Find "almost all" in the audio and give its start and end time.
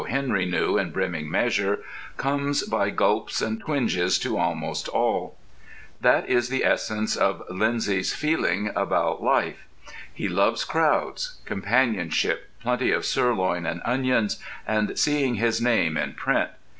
4.35-5.37